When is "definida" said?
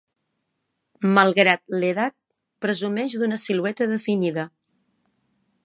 3.93-4.47